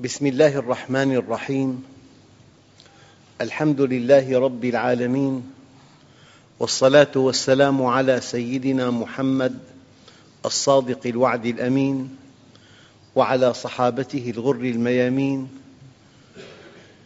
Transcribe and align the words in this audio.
بسم 0.00 0.26
الله 0.26 0.62
الرحمن 0.62 1.14
الرحيم. 1.14 1.82
الحمد 3.40 3.80
لله 3.80 4.38
رب 4.38 4.64
العالمين 4.64 5.52
والصلاة 6.58 7.10
والسلام 7.16 7.82
على 7.82 8.20
سيدنا 8.20 8.90
محمد 8.90 9.58
الصادق 10.46 11.06
الوعد 11.06 11.46
الأمين 11.46 12.16
وعلى 13.14 13.54
صحابته 13.54 14.30
الغر 14.36 14.62
الميامين. 14.70 15.48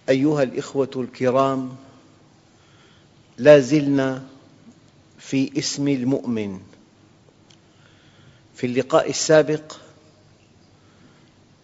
أيها 0.09 0.43
الإخوة 0.43 0.91
الكرام 0.97 1.77
لا 3.39 3.61
زلنا 3.61 4.23
في 5.19 5.59
اسم 5.59 5.89
المؤمن. 5.89 6.61
في 8.55 8.67
اللقاء 8.67 9.11
السابق 9.11 9.82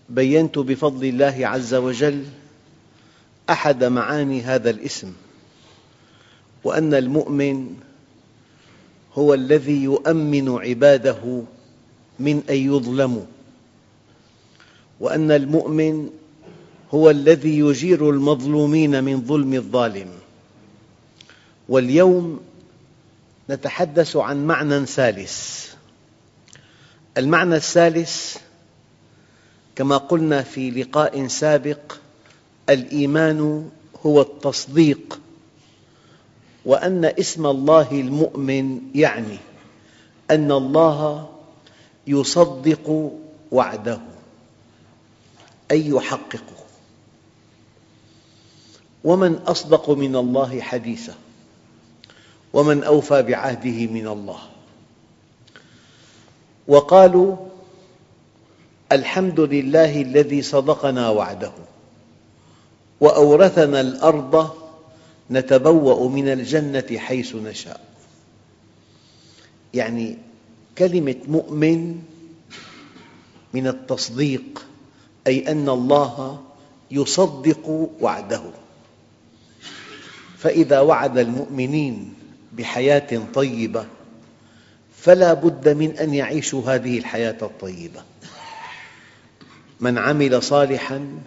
بينت 0.09 0.59
بفضل 0.59 1.05
الله 1.05 1.47
عز 1.47 1.75
وجل 1.75 2.25
أحد 3.51 3.85
معاني 3.85 4.43
هذا 4.43 4.71
الاسم 4.71 5.13
وأن 6.65 6.95
المؤمن 6.95 7.75
هو 9.15 9.35
الذي 9.35 9.83
يؤمن 9.83 10.49
عباده 10.49 11.43
من 12.19 12.43
أن 12.51 12.57
يظلموا 12.57 13.25
وأن 15.01 15.31
المؤمن 15.31 16.11
هو 16.95 17.11
الذي 17.11 17.59
يجير 17.59 18.11
المظلومين 18.11 19.05
من 19.05 19.25
ظلم 19.25 19.55
الظالم. 19.55 20.09
واليوم 21.69 22.41
نتحدث 23.51 24.17
عن 24.17 24.47
معنى 24.47 24.87
ثالث 24.87 25.67
المعنى 27.17 27.57
الثالث 27.57 28.37
كما 29.79 29.97
قلنا 29.97 30.43
في 30.43 30.71
لقاء 30.71 31.27
سابق 31.27 31.93
الإيمان 32.69 33.71
هو 34.07 34.21
التصديق 34.21 35.21
وأن 36.65 37.05
اسم 37.05 37.47
الله 37.47 37.91
المؤمن 37.91 38.81
يعني 38.95 39.39
أن 40.31 40.53
الله 40.53 41.31
يصدق 42.07 43.13
وعده 43.53 44.01
أي 45.71 45.89
يحققه. 45.89 46.59
ومن 49.05 49.35
أصدق 49.35 49.91
من 49.91 50.17
الله 50.17 50.61
حديثا 50.61 51.15
ومن 52.53 52.85
أوفى 52.85 53.23
بعهده 53.23 53.87
من 53.87 54.09
الله. 54.09 54.41
وقالوا 56.69 57.37
الحمد 58.93 59.41
لله 59.41 60.03
الذي 60.03 60.43
صدقنا 60.43 61.11
وعده. 61.11 61.53
وأورثنا 63.01 63.81
الأرض 63.81 64.51
نتبوأ 65.31 66.09
من 66.09 66.29
الجنة 66.29 66.99
حيث 66.99 67.35
نشاء. 67.35 67.81
يعني 69.75 70.17
كلمة 70.79 71.17
مؤمن 71.29 72.03
من 73.55 73.67
التصديق 73.67 74.67
أي 75.27 75.51
أن 75.53 75.69
الله 75.69 76.43
يصدق 76.91 77.91
وعده. 78.01 78.43
فإذا 80.39 80.81
وعد 80.81 81.19
المؤمنين 81.19 82.15
بحياة 82.53 83.23
طيبة 83.35 83.87
فلا 84.97 85.35
بد 85.35 85.69
من 85.69 85.91
أن 85.91 86.15
يعيشوا 86.15 86.75
هذه 86.75 86.99
الحياة 86.99 87.37
الطيبة. 87.43 88.03
من 89.81 89.99
عمل 89.99 90.43
صالحاً 90.43 91.21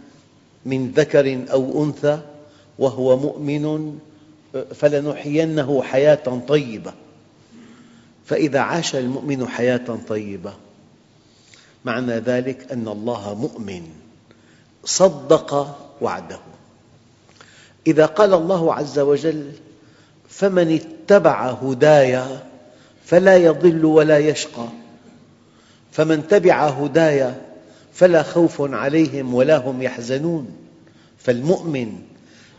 من 0.66 0.92
ذكر 0.92 1.46
أو 1.52 1.84
أنثى 1.84 2.20
وهو 2.80 3.18
مؤمن 3.18 3.98
فلنحيينه 4.76 5.84
حياة 5.84 6.42
طيبة. 6.48 6.94
فإذا 8.26 8.60
عاش 8.60 8.96
المؤمن 8.96 9.48
حياة 9.48 9.98
طيبة 10.08 10.54
معنى 11.86 12.14
ذلك 12.14 12.72
أن 12.72 12.88
الله 12.88 13.34
مؤمن 13.34 13.88
صدق 14.86 15.78
وعده. 16.02 16.40
إذا 17.88 18.06
قال 18.06 18.34
الله 18.34 18.74
عز 18.74 19.00
وجل 19.00 19.52
فمن 20.30 20.80
اتبع 20.82 21.50
هداي 21.52 22.24
فلا 23.06 23.38
يضل 23.38 23.86
ولا 23.86 24.18
يشقى 24.18 24.68
فمن 25.92 26.28
تبع 26.28 26.68
هداي 26.68 27.34
فلا 27.94 28.24
خوف 28.24 28.62
عليهم 28.62 29.34
ولا 29.34 29.58
هم 29.58 29.82
يحزنون. 29.82 30.52
فالمؤمن 31.18 32.02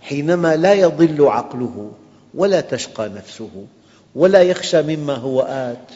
حينما 0.02 0.56
لا 0.56 0.74
يضل 0.74 1.26
عقله 1.26 1.92
ولا 2.34 2.60
تشقى 2.60 3.08
نفسه 3.08 3.66
ولا 4.14 4.42
يخشى 4.42 4.82
مما 4.82 5.14
هو 5.14 5.40
آت 5.40 5.90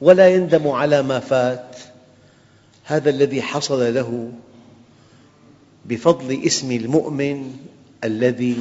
ولا 0.00 0.28
يندم 0.28 0.68
على 0.68 1.02
ما 1.02 1.18
فات 1.18 1.76
هذا 2.84 3.10
الذي 3.10 3.42
حصل 3.42 3.94
له 3.94 4.32
بفضل 5.84 6.42
اسم 6.46 6.72
المؤمن 6.72 7.56
الذي 8.04 8.56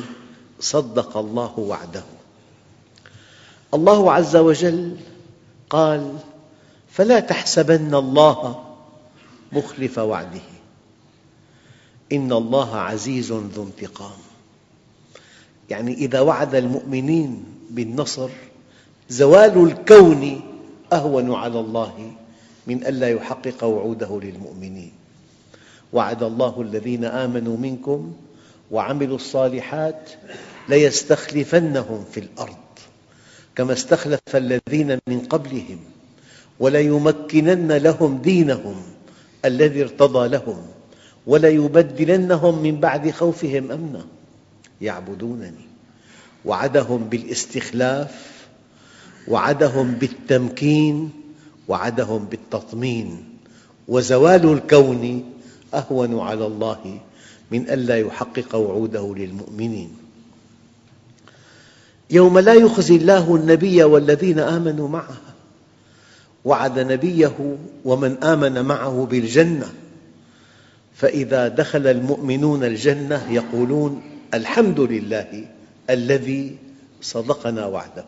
صدق 0.59 1.17
الله 1.17 1.59
وعده. 1.59 2.03
الله 3.73 4.13
عز 4.13 4.35
وجل 4.35 4.95
قال 5.69 6.17
فلا 6.91 7.19
تحسبن 7.19 7.95
الله 7.95 8.62
مخلف 9.55 9.97
وعده. 9.97 10.41
إن 12.11 12.31
الله 12.31 12.75
عزيز 12.75 13.31
ذو 13.31 13.63
انتقام. 13.63 14.19
يعني 15.69 15.93
إذا 15.93 16.19
وعد 16.19 16.55
المؤمنين 16.55 17.43
بالنصر 17.69 18.29
زوال 19.09 19.63
الكون 19.71 20.41
أهون 20.93 21.33
على 21.33 21.59
الله 21.59 22.11
من 22.67 22.85
ألا 22.85 23.09
يحقق 23.09 23.63
وعوده 23.63 24.19
للمؤمنين. 24.23 24.91
وعد 25.93 26.23
الله 26.23 26.61
الذين 26.61 27.05
آمنوا 27.05 27.57
منكم 27.57 28.13
وعملوا 28.71 29.15
الصالحات 29.15 30.09
ليستخلفنهم 30.69 32.05
في 32.11 32.19
الأرض 32.19 32.55
كما 33.55 33.73
استخلف 33.73 34.35
الذين 34.35 34.99
من 35.07 35.19
قبلهم 35.19 35.79
وليمكنن 36.59 37.71
لهم 37.71 38.17
دينهم. 38.17 38.75
الذي 39.45 39.81
ارتضى 39.81 40.27
لهم 40.27 40.57
وليبدلنهم 41.27 42.63
من 42.63 42.79
بعد 42.79 43.11
خوفهم 43.11 43.71
أمنا 43.71 44.05
يعبدونني. 44.81 45.65
وعدهم 46.45 47.03
بالاستخلاف 47.03 48.43
وعدهم 49.27 49.91
بالتمكين 49.91 51.09
وعدهم 51.67 52.25
بالتطمين. 52.25 53.25
وزوال 53.87 54.53
الكون 54.53 55.33
أهون 55.73 56.19
على 56.19 56.45
الله 56.45 56.99
من 57.51 57.69
ألا 57.69 57.97
يحقق 57.97 58.55
وعوده 58.55 59.15
للمؤمنين. 59.17 59.97
يوم 62.09 62.39
لا 62.39 62.53
يخزي 62.53 62.95
الله 62.95 63.35
النبي 63.35 63.83
والذين 63.83 64.39
آمنوا 64.39 64.87
معه 64.87 65.32
وعد 66.45 66.79
نبيه 66.79 67.57
ومن 67.85 68.23
آمن 68.23 68.61
معه 68.65 69.07
بالجنة. 69.11 69.73
فإذا 70.95 71.47
دخل 71.47 71.87
المؤمنون 71.87 72.63
الجنة 72.63 73.31
يقولون 73.31 74.01
الحمد 74.33 74.79
لله 74.79 75.45
الذي 75.89 76.55
صدقنا 77.01 77.65
وعده. 77.65 78.05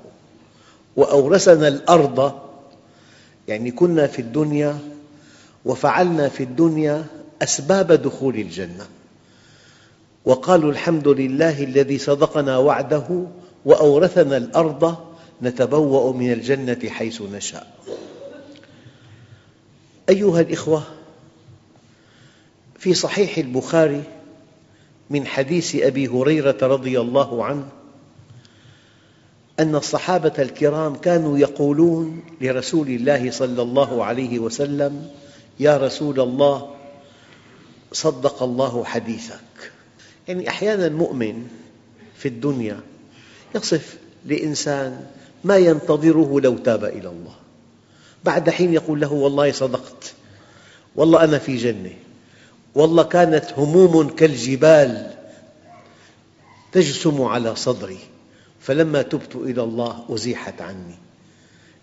وأورثنا 0.96 1.68
الأرض 1.68 2.34
يعني 3.48 3.72
كنا 3.72 4.08
في 4.08 4.22
الدنيا 4.22 4.78
وفعلنا 5.66 6.30
في 6.30 6.44
الدنيا 6.44 7.06
أسباب 7.42 7.92
دخول 7.92 8.36
الجنة. 8.36 8.88
وقالوا 10.26 10.72
الحمد 10.72 11.08
لله 11.08 11.64
الذي 11.64 11.98
صدقنا 11.98 12.58
وعده 12.58 13.26
وأورثنا 13.66 14.38
الأرض 14.38 14.96
نتبوأ 15.44 16.14
من 16.14 16.34
الجنة 16.34 16.90
حيث 16.90 17.22
نشاء. 17.22 17.68
أيها 20.10 20.42
الإخوة 20.42 20.84
في 22.80 22.94
صحيح 22.94 23.38
البخاري 23.38 24.04
من 25.10 25.28
حديث 25.28 25.76
أبي 25.76 26.08
هريرة 26.08 26.58
رضي 26.62 27.00
الله 27.00 27.46
عنه 27.46 27.68
أن 29.60 29.76
الصحابة 29.76 30.34
الكرام 30.40 30.96
كانوا 30.96 31.38
يقولون 31.38 32.24
لرسول 32.42 32.88
الله 32.88 33.32
صلى 33.32 33.62
الله 33.62 34.04
عليه 34.04 34.40
وسلم 34.40 35.10
يا 35.60 35.78
رسول 35.78 36.20
الله 36.20 36.76
صدق 37.92 38.44
الله 38.44 38.84
حديثك. 38.84 39.72
يعني 40.28 40.50
أحيانا 40.50 40.90
مؤمن 40.90 41.48
في 42.18 42.28
الدنيا 42.28 42.80
يصف 43.56 43.98
لإنسان 44.26 45.08
ما 45.44 45.58
ينتظره 45.58 46.40
لو 46.42 46.58
تاب 46.58 46.84
إلى 46.84 47.10
الله 47.10 47.36
بعد 48.24 48.50
حين 48.50 48.74
يقول 48.74 49.02
له 49.02 49.14
والله 49.14 49.52
صدقت 49.52 49.85
والله 50.96 51.24
أنا 51.24 51.40
في 51.40 51.58
جنة. 51.58 51.94
والله 52.76 53.04
كانت 53.04 53.46
هموم 53.58 54.10
كالجبال 54.10 55.14
تجسم 56.72 57.22
على 57.22 57.56
صدري. 57.56 58.00
فلما 58.60 59.02
تبت 59.02 59.36
إلى 59.36 59.64
الله 59.64 60.06
أزيحت 60.10 60.62
عني. 60.62 60.96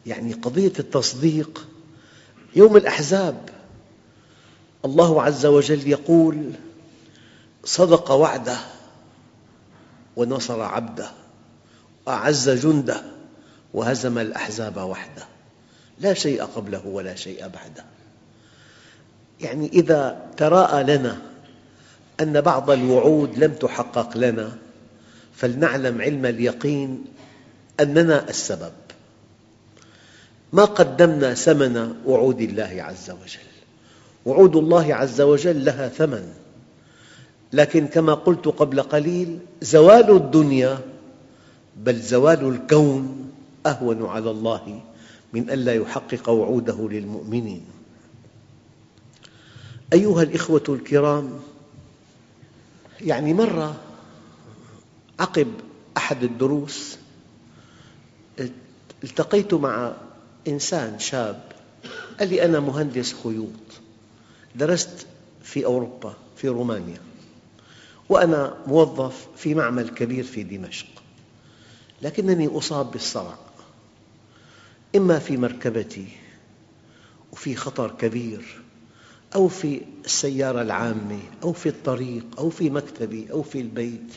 يعني 0.06 0.32
قضية 0.32 0.72
التصديق 0.78 1.66
يوم 2.56 2.76
الأحزاب. 2.76 3.48
الله 4.84 5.22
عز 5.22 5.46
وجل 5.46 5.88
يقول 5.88 6.50
صدق 7.64 8.10
وعده 8.10 8.56
ونصر 10.16 10.62
عبده 10.62 11.10
وأعز 12.06 12.50
جنده 12.50 13.02
وهزم 13.74 14.18
الأحزاب 14.18 14.76
وحده. 14.76 15.22
لا 15.98 16.14
شيء 16.14 16.42
قبله 16.44 16.86
ولا 16.86 17.14
شيء 17.14 17.40
بعده. 17.40 17.84
يعني 19.42 19.66
إذا 19.72 20.20
تراءى 20.36 20.82
لنا 20.82 21.16
أن 22.20 22.40
بعض 22.40 22.70
الوعود 22.70 23.38
لم 23.38 23.52
تحقق 23.52 24.16
لنا 24.16 24.52
فلنعلم 25.36 26.02
علم 26.02 26.26
اليقين 26.26 27.04
أننا 27.80 28.28
السبب. 28.28 28.72
ما 30.52 30.64
قدمنا 30.64 31.34
ثمن 31.34 31.94
وعود 32.06 32.40
الله 32.40 32.76
عز 32.78 33.10
وجل. 33.10 33.52
وعود 34.26 34.56
الله 34.56 34.94
عز 34.94 35.20
وجل 35.20 35.64
لها 35.64 35.88
ثمن. 35.88 36.32
لكن 37.52 37.86
كما 37.86 38.14
قلت 38.14 38.48
قبل 38.48 38.82
قليل 38.82 39.38
زوال 39.62 40.10
الدنيا 40.16 40.78
بل 41.76 42.00
زوال 42.00 42.48
الكون 42.48 43.30
أهون 43.66 44.06
على 44.06 44.30
الله 44.30 44.80
من 45.32 45.50
ألا 45.50 45.74
يحقق 45.74 46.28
وعوده 46.28 46.88
للمؤمنين. 46.88 47.81
أيها 49.92 50.22
الإخوة 50.22 50.64
الكرام 50.68 51.40
يعني 53.00 53.34
مرة 53.34 53.80
عقب 55.20 55.52
أحد 55.96 56.22
الدروس 56.22 56.96
التقيت 59.04 59.54
مع 59.54 59.92
إنسان 60.48 60.98
شاب 60.98 61.52
قال 62.20 62.28
لي 62.28 62.44
أنا 62.44 62.60
مهندس 62.60 63.14
خيوط 63.24 63.50
درست 64.56 65.06
في 65.42 65.64
أوروبا 65.64 66.14
في 66.36 66.48
رومانيا 66.48 67.00
وأنا 68.08 68.56
موظف 68.66 69.26
في 69.36 69.54
معمل 69.54 69.88
كبير 69.88 70.24
في 70.24 70.42
دمشق 70.42 70.86
لكنني 72.02 72.58
أصاب 72.58 72.90
بالصرع 72.90 73.38
إما 74.96 75.18
في 75.18 75.36
مركبتي 75.36 76.08
وفي 77.32 77.56
خطر 77.56 77.90
كبير 77.98 78.61
أو 79.34 79.48
في 79.48 79.82
السيارة 80.04 80.62
العامة 80.62 81.20
أو 81.42 81.52
في 81.52 81.68
الطريق 81.68 82.24
أو 82.38 82.50
في 82.50 82.70
مكتبي 82.70 83.32
أو 83.32 83.42
في 83.42 83.60
البيت 83.60 84.12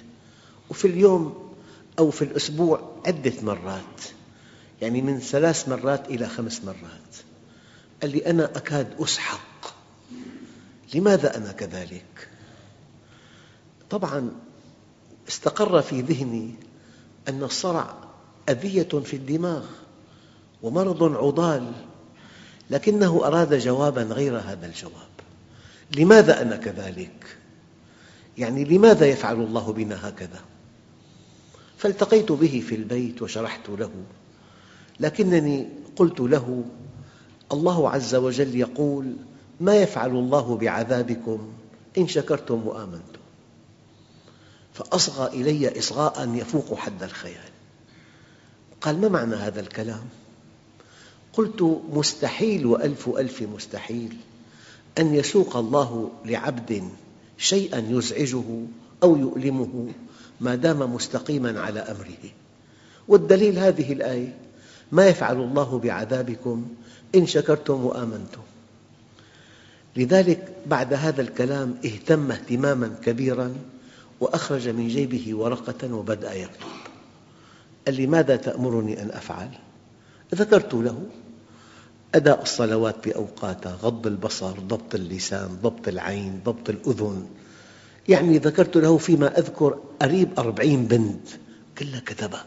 وفي 0.69 0.88
اليوم 0.88 1.53
أو 2.00 2.12
في 2.12 2.21
الأسبوع 2.21 2.91
عدة 3.06 3.33
مرات. 3.41 4.01
يعني 4.81 5.01
من 5.01 5.19
ثلاث 5.19 5.69
مرات 5.69 6.07
إلى 6.07 6.27
خمس 6.27 6.63
مرات. 6.63 7.15
قال 8.01 8.12
لي 8.12 8.25
أنا 8.25 8.45
أكاد 8.45 9.01
أسحق. 9.01 9.75
لماذا 10.94 11.38
أنا 11.38 11.51
كذلك؟ 11.51 12.29
طبعا 13.89 14.31
استقر 15.27 15.81
في 15.81 16.01
ذهني 16.01 16.53
أن 17.27 17.44
الصرع 17.44 17.95
أذية 18.50 18.83
في 18.83 19.15
الدماغ 19.15 19.65
ومرض 20.63 21.03
عضال 21.03 21.71
لكنه 22.69 23.21
أراد 23.27 23.53
جوابا 23.53 24.03
غير 24.03 24.38
هذا 24.38 24.65
الجواب 24.65 25.15
لماذا 25.97 26.41
أنا 26.41 26.56
كذلك؟ 26.56 27.38
يعني 28.38 28.63
لماذا 28.63 29.06
يفعل 29.06 29.35
الله 29.35 29.73
بنا 29.73 30.09
هكذا؟ 30.09 30.39
فالتقيت 31.77 32.31
به 32.31 32.63
في 32.69 32.75
البيت 32.75 33.21
وشرحت 33.21 33.69
له 33.69 33.91
لكنني 35.00 35.69
قلت 35.95 36.19
له 36.19 36.63
الله 37.51 37.89
عز 37.89 38.15
وجل 38.15 38.56
يقول 38.56 39.15
ما 39.59 39.75
يفعل 39.75 40.09
الله 40.09 40.57
بعذابكم 40.57 41.53
إن 41.97 42.07
شكرتم 42.07 42.68
وآمنتم 42.68 43.19
فأصغى 44.73 45.41
إلي 45.41 45.79
إصغاء 45.79 46.35
يفوق 46.35 46.77
حد 46.77 47.03
الخيال 47.03 47.50
قال 48.81 49.01
ما 49.01 49.07
معنى 49.07 49.35
هذا 49.35 49.59
الكلام؟ 49.59 50.06
قلت 51.37 51.81
مستحيل 51.93 52.65
وألف 52.65 53.09
ألف 53.09 53.41
مستحيل 53.41 54.17
أن 54.97 55.15
يسوق 55.15 55.57
الله 55.57 56.11
لعبد 56.25 56.89
شيئا 57.37 57.85
يزعجه 57.89 58.43
أو 59.03 59.17
يؤلمه 59.17 59.87
ما 60.41 60.55
دام 60.55 60.93
مستقيما 60.93 61.59
على 61.59 61.79
أمره. 61.79 62.31
والدليل 63.07 63.59
هذه 63.59 63.93
الآية 63.93 64.37
ما 64.91 65.07
يفعل 65.07 65.41
الله 65.41 65.79
بعذابكم 65.79 66.67
إن 67.15 67.27
شكرتم 67.27 67.85
وآمنتم. 67.85 68.41
لذلك 69.95 70.53
بعد 70.67 70.93
هذا 70.93 71.21
الكلام 71.21 71.75
اهتم 71.85 72.31
اهتماما 72.31 72.95
كبيرا 73.03 73.55
وأخرج 74.19 74.67
من 74.69 74.87
جيبه 74.87 75.35
ورقة 75.35 75.93
وبدأ 75.93 76.33
يكتب. 76.33 76.67
قال 77.85 77.95
لي 77.95 78.07
ماذا 78.07 78.35
تأمرني 78.35 79.01
أن 79.01 79.11
أفعل؟ 79.11 79.49
ذكرت 80.35 80.73
له 80.73 81.05
أداء 82.15 82.41
الصلوات 82.41 83.07
بأوقاتها 83.07 83.75
غض 83.81 84.07
البصر 84.07 84.59
ضبط 84.59 84.95
اللسان 84.95 85.57
ضبط 85.61 85.87
العين 85.87 86.42
ضبط 86.45 86.69
الأذن. 86.69 87.28
يعني 88.07 88.37
ذكرت 88.37 88.78
له 88.78 88.97
فيما 88.97 89.40
أذكر 89.40 89.80
قريب 90.01 90.40
أربعين 90.40 90.85
بند 90.85 91.19
كلها 91.78 91.99
كتبها. 91.99 92.45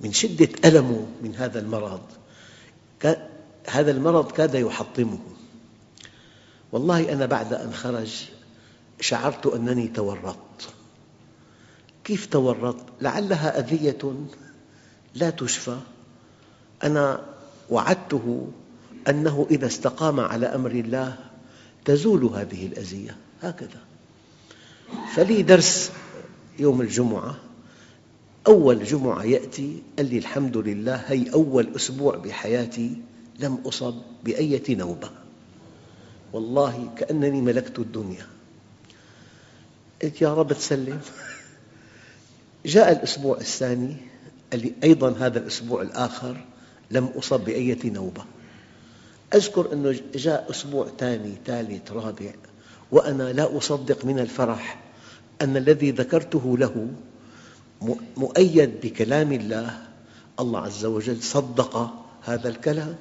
من 0.00 0.12
شدة 0.12 0.48
ألمه 0.64 1.06
من 1.22 1.34
هذا 1.34 1.58
المرض 1.60 2.00
هذا 3.68 3.90
المرض 3.90 4.32
كاد 4.32 4.54
يحطمه. 4.54 5.18
والله 6.72 7.12
أنا 7.12 7.26
بعد 7.26 7.54
أن 7.54 7.72
خرج 7.72 8.24
شعرت 9.00 9.46
أنني 9.46 9.88
تورطت. 9.88 10.68
كيف 12.04 12.26
تورطت؟ 12.26 12.84
لعلها 13.00 13.58
أذية 13.58 14.26
لا 15.14 15.30
تشفى. 15.30 15.76
أنا 16.84 17.20
وعدته 17.70 18.48
أنه 19.08 19.46
إذا 19.50 19.66
استقام 19.66 20.20
على 20.20 20.46
أمر 20.46 20.70
الله 20.70 21.16
تزول 21.84 22.24
هذه 22.24 22.66
الأذية 22.66 23.16
هكذا. 23.42 23.80
فلي 25.14 25.42
درس 25.42 25.92
يوم 26.58 26.80
الجمعة. 26.80 27.36
أول 28.46 28.84
جمعة 28.84 29.22
يأتي 29.24 29.82
قال 29.98 30.10
لي 30.10 30.18
الحمد 30.18 30.56
لله 30.56 30.94
هي 30.94 31.32
أول 31.32 31.76
أسبوع 31.76 32.16
بحياتي 32.16 32.96
لم 33.38 33.54
أصب 33.66 33.94
بأية 34.24 34.76
نوبة. 34.76 35.10
والله 36.32 36.94
كأنني 36.98 37.40
ملكت 37.40 37.78
الدنيا. 37.78 38.26
قلت 40.02 40.22
يا 40.22 40.34
رب 40.34 40.52
تسلم. 40.52 41.00
جاء 42.66 42.92
الأسبوع 42.92 43.36
الثاني 43.36 43.96
قال 44.52 44.60
لي 44.60 44.72
أيضا 44.84 45.10
هذا 45.18 45.38
الأسبوع 45.38 45.82
الآخر 45.82 46.44
لم 46.90 47.04
أصب 47.04 47.40
بأية 47.40 47.90
نوبة. 47.90 48.24
أذكر 49.34 49.72
أنه 49.72 50.00
جاء 50.14 50.50
أسبوع 50.50 50.88
ثاني 50.98 51.34
ثالث 51.46 51.92
رابع 51.92 52.30
وأنا 52.92 53.32
لا 53.32 53.58
أصدق 53.58 54.04
من 54.04 54.18
الفرح 54.18 54.82
أن 55.42 55.56
الذي 55.56 55.90
ذكرته 55.90 56.58
له 56.58 56.88
مؤيد 58.16 58.80
بكلام 58.82 59.32
الله 59.32 59.82
الله 60.40 60.60
عز 60.60 60.84
وجل 60.84 61.22
صدق 61.22 61.94
هذا 62.22 62.48
الكلام. 62.48 62.96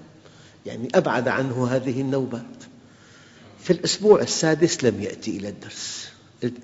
يعني 0.65 0.89
أبعد 0.96 1.27
عنه 1.27 1.67
هذه 1.67 2.01
النوبات 2.01 2.63
في 3.60 3.74
الأسبوع 3.74 4.22
السادس 4.22 4.84
لم 4.84 5.01
يأتي 5.01 5.38
إلى 5.38 5.50
الدرس. 5.50 6.10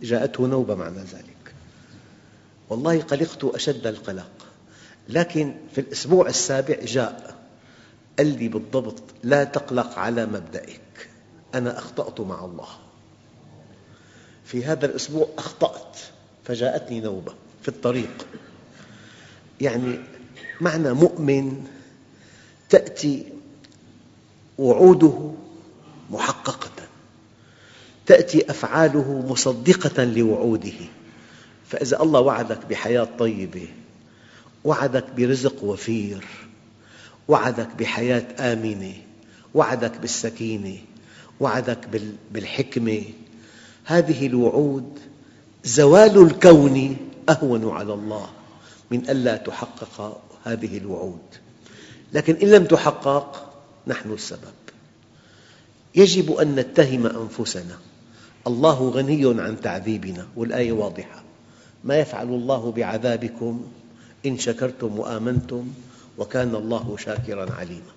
جاءته 0.03 0.47
نوبة 0.47 0.75
معنى 0.75 0.99
ذلك. 0.99 1.53
والله 2.69 3.01
قلقت 3.01 3.43
أشد 3.43 3.87
القلق. 3.87 4.31
لكن 5.09 5.55
في 5.75 5.81
الأسبوع 5.81 6.29
السابع 6.29 6.75
جاء. 6.85 7.40
قال 8.19 8.39
لي 8.39 8.47
بالضبط 8.47 9.03
لا 9.23 9.43
تقلق 9.43 9.99
على 9.99 10.25
مبدئك 10.25 11.09
أنا 11.55 11.77
أخطأت 11.77 12.21
مع 12.21 12.45
الله. 12.45 12.67
في 14.45 14.65
هذا 14.65 14.85
الأسبوع 14.85 15.27
أخطأت 15.37 15.97
فجاءتني 16.43 16.99
نوبة 16.99 17.33
في 17.61 17.67
الطريق. 17.67 18.27
يعني 19.61 19.99
معنى 20.61 20.93
مؤمن 20.93 21.67
تأتي 22.69 23.25
وعوده 24.57 25.31
محققة 26.09 26.71
تأتي 28.05 28.51
أفعاله 28.51 29.25
مصدقة 29.29 30.03
لوعوده. 30.03 30.79
فإذا 31.67 32.01
الله 32.01 32.19
وعدك 32.19 32.65
بحياة 32.65 33.07
طيبة 33.19 33.67
وعدك 34.63 35.05
برزق 35.17 35.63
وفير 35.63 36.25
وعدك 37.31 37.67
بحياة 37.79 38.53
آمنة 38.53 38.93
وعدك 39.55 39.97
بالسكينة 39.97 40.77
وعدك 41.39 41.79
بالحكمة. 42.31 43.03
هذه 43.85 44.27
الوعود 44.27 44.99
زوال 45.63 46.21
الكون 46.21 46.97
أهون 47.29 47.69
على 47.69 47.93
الله 47.93 48.29
من 48.91 49.09
ألا 49.09 49.37
تحقق 49.37 50.21
هذه 50.43 50.77
الوعود. 50.77 51.27
لكن 52.13 52.35
إن 52.35 52.47
لم 52.47 52.65
تحقق 52.65 53.53
نحن 53.87 54.13
السبب. 54.13 54.59
يجب 55.95 56.31
أن 56.31 56.55
نتهم 56.55 57.05
أنفسنا. 57.05 57.77
الله 58.47 58.89
غني 58.89 59.41
عن 59.41 59.61
تعذيبنا 59.61 60.27
والآية 60.35 60.71
واضحة. 60.71 61.23
ما 61.83 61.97
يفعل 61.99 62.27
الله 62.27 62.71
بعذابكم 62.71 63.65
إن 64.25 64.37
شكرتم 64.37 64.99
وآمنتم 64.99 65.67
وكان 66.21 66.55
الله 66.55 66.97
شاكراً 66.97 67.53
عليماً. 67.53 67.91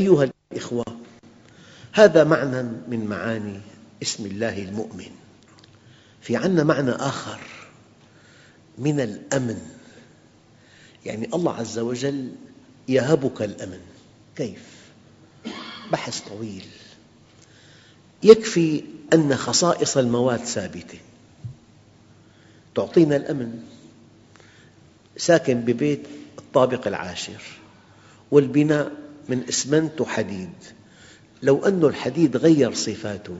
أيها 0.00 0.30
الإخوة 0.52 0.84
هذا 1.92 2.24
معنى 2.24 2.62
من 2.88 3.06
معاني 3.06 3.60
اسم 4.02 4.26
الله 4.26 4.62
المؤمن. 4.62 5.10
في 6.20 6.36
عنا 6.36 6.64
معنى 6.64 6.90
آخر 6.90 7.40
من 8.78 9.00
الأمن. 9.00 9.60
يعني 11.06 11.28
الله 11.34 11.54
عز 11.54 11.78
وجل 11.78 12.32
يهبك 12.88 13.42
الأمن. 13.42 13.80
كيف؟ 14.36 14.68
بحث 15.92 16.20
طويل. 16.20 16.66
يكفي 18.22 18.84
أن 19.12 19.36
خصائص 19.36 19.96
المواد 19.96 20.40
ثابتة. 20.40 20.98
تعطينا 22.74 23.16
الأمن. 23.16 23.62
ساكن 25.16 25.60
ببيت 25.60 26.06
الطابق 26.38 26.86
العاشر 26.86 27.42
والبناء 28.30 28.92
من 29.28 29.42
إسمنت 29.48 30.00
وحديد 30.00 30.52
لو 31.42 31.66
أن 31.66 31.84
الحديد 31.84 32.36
غير 32.36 32.74
صفاته 32.74 33.36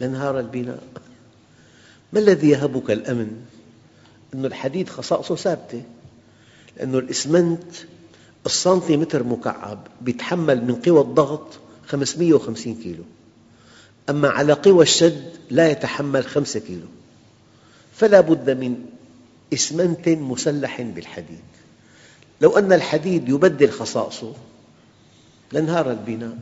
لانهار 0.00 0.40
البناء. 0.40 0.82
ما 2.12 2.20
الذي 2.20 2.48
يهبك 2.48 2.90
الأمن؟ 2.90 3.44
أن 4.34 4.44
الحديد 4.44 4.88
خصائصه 4.88 5.36
ثابتة. 5.36 5.82
لأن 6.76 6.94
الإسمنت 6.94 7.74
السنتيمتر 8.46 9.22
مكعب 9.22 9.86
يتحمل 10.06 10.64
من 10.64 10.74
قوى 10.74 11.00
الضغط 11.00 11.46
550 11.86 12.74
كيلو. 12.74 13.04
أما 14.10 14.28
على 14.28 14.52
قوى 14.52 14.82
الشد 14.82 15.30
لا 15.50 15.70
يتحمل 15.70 16.24
5 16.24 16.60
كيلو. 16.60 16.86
فلا 17.96 18.20
بد 18.20 18.50
من 18.50 18.84
إسمنت 19.52 20.08
مسلح 20.08 20.80
بالحديد. 20.80 21.44
لو 22.40 22.58
أن 22.58 22.72
الحديد 22.72 23.28
يبدل 23.28 23.70
خصائصه 23.70 24.34
لانهار 25.52 25.90
البناء. 25.90 26.38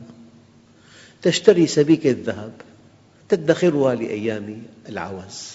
تشتري 1.21 1.67
سبيكة 1.67 2.15
ذهب 2.23 2.51
تدخرها 3.29 3.95
لأيام 3.95 4.63
العوز. 4.89 5.51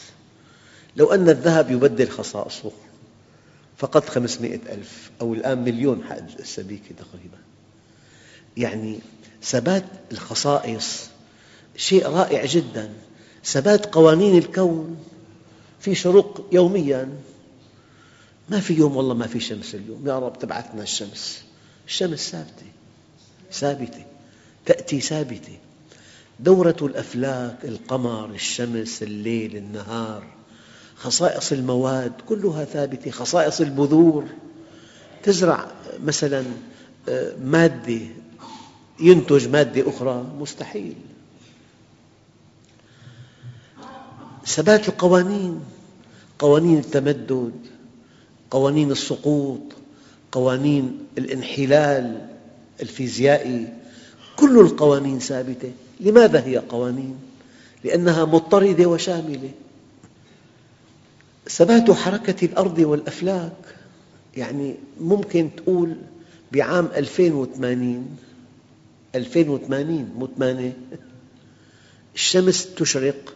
لو 0.96 1.12
أن 1.12 1.28
الذهب 1.28 1.70
يبدل 1.70 2.08
خصائصه 2.08 2.72
فقط 3.78 4.08
خمسمائة 4.08 4.60
ألف 4.68 5.10
أو 5.20 5.34
الآن 5.34 5.58
مليون 5.58 6.04
حق 6.04 6.16
السبيكة 6.38 6.94
تقريبا. 6.98 7.38
يعني 8.56 8.98
ثبات 9.42 9.84
الخصائص 10.12 11.08
شيء 11.76 12.06
رائع 12.06 12.44
جدا. 12.44 12.92
ثبات 13.44 13.94
قوانين 13.94 14.38
الكون 14.38 15.04
في 15.80 15.94
شروق 15.94 16.46
يوميا. 16.52 17.08
ما 18.48 18.60
في 18.60 18.74
يوم 18.74 18.96
والله 18.96 19.14
ما 19.14 19.26
في 19.26 19.40
شمس 19.40 19.74
اليوم. 19.74 20.08
يا 20.08 20.18
رب 20.18 20.38
تبعثنا 20.38 20.82
الشمس. 20.82 21.44
الشمس 21.86 22.30
ثابتة. 22.30 22.66
ثابتة. 23.52 24.04
تأتي 24.66 25.00
ثابتة. 25.00 25.58
دورة 26.40 26.76
الأفلاك 26.82 27.64
القمر 27.64 28.30
الشمس 28.30 29.02
الليل 29.02 29.56
النهار 29.56 30.26
خصائص 30.96 31.52
المواد 31.52 32.12
كلها 32.28 32.64
ثابتة 32.64 33.10
خصائص 33.10 33.60
البذور. 33.60 34.24
تزرع 35.22 35.70
مثلا 36.04 36.44
آه، 37.08 37.36
مادة 37.36 38.00
ينتج 39.00 39.48
مادة 39.48 39.90
أخرى؟ 39.90 40.26
مستحيل. 40.38 40.96
ثبات 44.46 44.88
القوانين. 44.88 45.60
قوانين 46.38 46.78
التمدد. 46.78 47.71
قوانين 48.52 48.90
السقوط 48.90 49.60
قوانين 50.32 50.98
الانحلال 51.18 52.28
الفيزيائي 52.80 53.68
كل 54.36 54.60
القوانين 54.60 55.18
ثابتة. 55.18 55.72
لماذا 56.00 56.44
هي 56.46 56.56
قوانين؟ 56.58 57.16
لأنها 57.84 58.24
مضطردة 58.24 58.86
وشاملة. 58.86 59.50
ثبات 61.48 61.90
حركة 61.90 62.46
الأرض 62.46 62.78
والأفلاك 62.78 63.52
يعني 64.36 64.74
ممكن 65.00 65.50
تقول 65.56 65.96
بعام 66.52 66.88
2080 66.96 68.16
2080 69.14 70.12
مو 70.18 70.28
8 70.36 70.72
الشمس 72.14 72.74
تشرق 72.74 73.34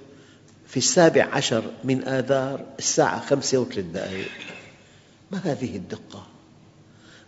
في 0.68 0.76
السابع 0.76 1.24
عشر 1.24 1.64
من 1.84 2.04
آذار 2.04 2.64
الساعة 2.78 3.20
خمسة 3.20 3.58
وثلاث 3.58 3.84
دقائق. 3.94 4.55
ما 5.32 5.38
هذه 5.38 5.76
الدقة؟ 5.76 6.26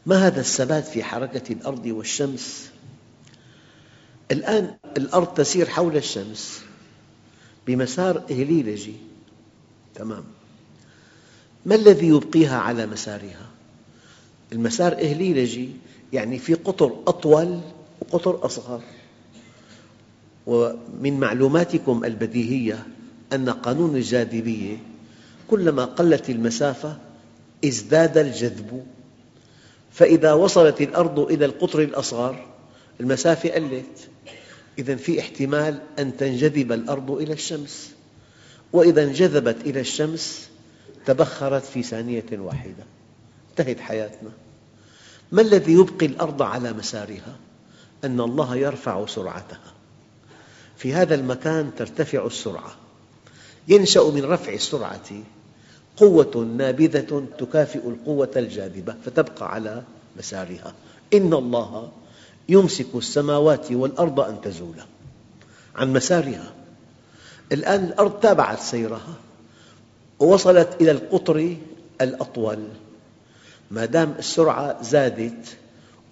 ما 0.07 0.27
هذا 0.27 0.41
الثبات 0.41 0.85
في 0.87 1.05
حركة 1.05 1.53
الأرض 1.53 1.87
والشمس؟ 1.87 2.71
الآن 4.31 4.77
الأرض 4.97 5.35
تسير 5.35 5.69
حول 5.69 5.97
الشمس 5.97 6.61
بمسار 7.67 8.23
إهليلجي 8.31 8.95
تمام 9.95 10.25
ما 11.67 11.75
الذي 11.75 12.07
يبقيها 12.07 12.59
على 12.59 12.87
مسارها؟ 12.87 13.47
المسار 14.53 14.93
إهليلجي 14.93 15.71
يعني 16.13 16.39
في 16.39 16.55
قطر 16.55 17.03
أطول 17.07 17.61
وقطر 18.01 18.47
أصغر 18.47 18.83
ومن 20.47 21.21
معلوماتكم 21.21 22.05
البديهية 22.05 22.87
أن 23.33 23.51
قانون 23.51 23.97
الجاذبية 23.97 24.77
كلما 25.51 25.85
قلت 25.85 26.31
المسافة 26.31 26.99
ازداد 27.65 28.19
الجذب. 28.19 28.87
فإذا 29.93 30.33
وصلت 30.33 30.81
الأرض 30.81 31.19
إلى 31.19 31.45
القطر 31.45 31.83
الأصغر 31.83 32.47
المسافة 33.01 33.51
قلت. 33.51 34.09
إذا 34.79 34.97
في 34.97 35.21
احتمال 35.21 35.81
أن 35.99 36.17
تنجذب 36.17 36.73
الأرض 36.73 37.11
إلى 37.11 37.33
الشمس. 37.33 37.91
وإذا 38.73 39.03
انجذبت 39.03 39.57
إلى 39.67 39.81
الشمس 39.81 40.49
تبخرت 41.07 41.65
في 41.65 41.83
ثانية 41.83 42.27
واحدة. 42.33 42.85
انتهت 43.51 43.81
حياتنا. 43.81 44.31
ما 45.33 45.43
الذي 45.43 45.73
يبقي 45.73 46.07
الأرض 46.07 46.43
على 46.43 46.73
مسارها؟ 46.73 47.37
أن 48.05 48.21
الله 48.21 48.57
يرفع 48.57 49.07
سرعتها. 49.07 49.75
في 50.77 50.95
هذا 50.95 51.15
المكان 51.15 51.71
ترتفع 51.79 52.27
السرعة. 52.27 52.77
ينشأ 53.69 54.01
من 54.01 54.25
رفع 54.25 54.53
السرعة 54.53 55.11
قوة 56.01 56.49
نابذة 56.57 57.27
تكافئ 57.39 57.89
القوة 57.89 58.31
الجاذبة 58.37 58.95
فتبقى 59.05 59.55
على 59.55 59.83
مسارها. 60.19 60.75
إن 61.15 61.35
الله 61.35 61.91
يمسك 62.49 62.87
السماوات 62.95 63.73
والأرض 63.73 64.21
أن 64.21 64.41
تزولا 64.41 64.87
عن 65.77 65.93
مسارها. 65.93 66.53
الآن 67.53 67.85
الأرض 67.85 68.21
تابعت 68.21 68.61
سيرها 68.61 69.15
ووصلت 70.19 70.69
إلى 70.81 70.91
القطر 70.91 71.57
الأطول. 72.01 72.59
ما 73.71 73.85
دام 73.85 74.15
السرعة 74.19 74.83
زادت 74.83 75.57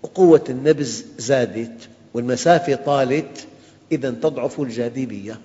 وقوة 0.03 0.45
النبذ 0.49 1.03
زادت 1.19 1.89
والمسافة 2.15 2.75
طالت 2.75 3.47
إذا 3.93 4.11
تضعف 4.11 4.61
الجاذبية. 4.61 5.41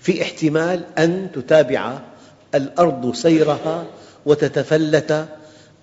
في 0.00 0.22
احتمال 0.22 0.84
أن 0.98 1.28
تتابع 1.34 1.98
الأرض 2.54 3.14
سيرها 3.14 3.86
وتتفلت 4.26 5.28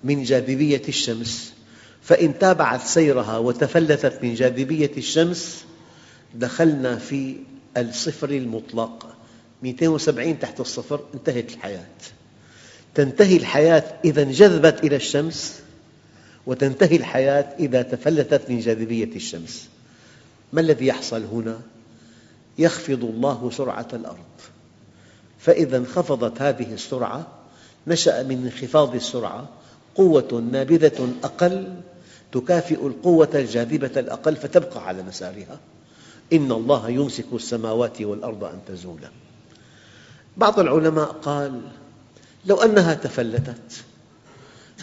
من 0.04 0.22
جاذبية 0.22 0.82
الشمس. 0.88 1.52
فإن 2.02 2.38
تابعت 2.38 2.86
سيرها 2.86 3.38
وتفلتت 3.38 4.24
من 4.24 4.34
جاذبية 4.34 4.90
الشمس 4.96 5.64
دخلنا 6.34 6.96
في 6.96 7.36
الصفر 7.76 8.30
المطلق. 8.30 9.16
270 9.62 10.38
تحت 10.38 10.60
الصفر 10.60 11.00
انتهت 11.14 11.52
الحياة. 11.54 11.86
تنتهي 12.94 13.36
الحياة 13.36 13.84
إذا 14.04 14.22
انجذبت 14.22 14.84
إلى 14.84 14.96
الشمس 14.96 15.60
وتنتهي 16.46 16.96
الحياة 16.96 17.56
إذا 17.58 17.82
تفلتت 17.82 18.50
من 18.50 18.60
جاذبية 18.60 19.16
الشمس. 19.16 19.68
ما 20.52 20.60
الذي 20.60 20.86
يحصل 20.86 21.24
هنا؟ 21.24 21.60
يخفض 22.58 23.04
الله 23.04 23.50
سرعة 23.50 23.88
الأرض. 23.92 24.53
فإذا 25.44 25.76
انخفضت 25.76 26.42
هذه 26.42 26.74
السرعة 26.74 27.26
نشأ 27.86 28.22
من 28.22 28.44
انخفاض 28.44 28.94
السرعة 28.94 29.48
قوة 29.94 30.44
نابذة 30.52 31.08
أقل 31.24 31.74
تكافئ 32.32 32.86
القوة 32.86 33.28
الجاذبة 33.34 34.00
الأقل 34.00 34.36
فتبقى 34.36 34.88
على 34.88 35.02
مسارها. 35.02 35.58
إن 36.32 36.52
الله 36.52 36.90
يمسك 36.90 37.24
السماوات 37.32 38.02
والأرض 38.02 38.44
أن 38.44 38.58
تزولا. 38.66 39.10
بعض 40.36 40.60
العلماء 40.60 41.12
قال 41.12 41.60
لو 42.46 42.56
أنها 42.56 42.94
تفلتت 42.94 43.84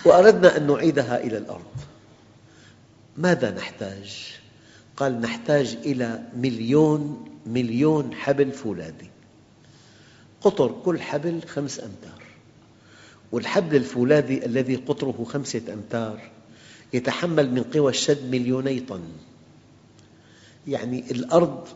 وأردنا 0.06 0.58
أن 0.58 0.68
نعيدها 0.68 1.24
إلى 1.24 1.38
الأرض 1.38 1.72
ماذا 3.18 3.52
نحتاج؟ 3.52 4.34
قال 4.98 5.22
نحتاج 5.22 5.78
إلى 5.86 6.24
مليون 6.36 7.26
مليون 7.46 8.14
حبل 8.14 8.52
فولاذي 8.52 9.10
قطر 10.42 10.76
كل 10.86 11.02
حبل 11.02 11.42
خمس 11.48 11.80
أمتار. 11.80 12.22
والحبل 13.32 13.76
الفولاذي 13.76 14.46
الذي 14.46 14.76
قطره 14.76 15.26
خمسة 15.30 15.62
أمتار 15.74 16.22
يتحمل 16.94 17.52
من 17.52 17.64
قوى 17.64 17.92
الشد 17.92 18.32
مليوني 18.32 18.80
طن. 18.80 19.04
يعني 20.68 21.04
الأرض 21.12 21.68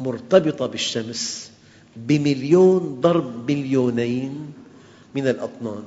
مرتبطة 0.00 0.66
بالشمس 0.66 1.50
بمليون 1.96 3.00
ضرب 3.00 3.50
مليونين 3.50 4.52
من 5.14 5.28
الأطنان. 5.28 5.84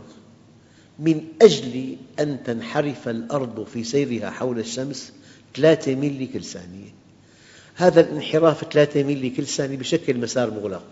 من 0.99 1.23
أجل 1.41 1.97
أن 2.19 2.43
تنحرف 2.43 3.09
الأرض 3.09 3.67
في 3.73 3.83
سيرها 3.83 4.29
حول 4.29 4.59
الشمس 4.59 5.13
ثلاثة 5.55 5.95
ميلي 5.95 6.27
كل 6.27 6.43
ثانية. 6.43 6.89
هذا 7.75 8.01
الانحراف 8.01 8.63
ثلاثة 8.73 9.03
ميلي 9.03 9.29
كل 9.29 9.45
ثانية 9.45 9.77
بشكل 9.77 10.17
مسار 10.17 10.51
مغلق. 10.51 10.85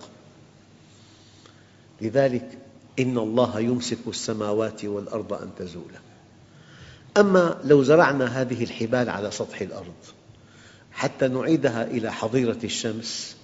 لذلك 2.01 2.57
إن 2.99 3.17
الله 3.17 3.59
يمسك 3.59 3.97
السماوات 4.07 4.85
والأرض 4.85 5.33
أن 5.33 5.49
تزولا. 5.57 5.99
أما 7.17 7.57
لو 7.63 7.83
زرعنا 7.83 8.41
هذه 8.41 8.63
الحبال 8.63 9.09
على 9.09 9.31
سطح 9.31 9.61
الأرض 9.61 9.93
حتى 10.91 11.27
نعيدها 11.27 11.83
إلى 11.83 12.13
حظيرة 12.13 12.57
الشمس 12.63 13.35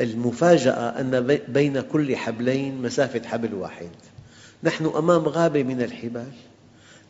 المفاجأة 0.00 1.00
أن 1.00 1.38
بين 1.48 1.80
كل 1.80 2.16
حبلين 2.16 2.82
مسافة 2.82 3.28
حبل 3.28 3.54
واحد. 3.54 3.90
نحن 4.62 4.86
أمام 4.86 5.22
غابة 5.22 5.62
من 5.62 5.82
الحبال 5.82 6.32